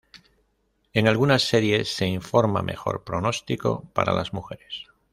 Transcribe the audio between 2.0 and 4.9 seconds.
informa mejor pronóstico para las mujeres.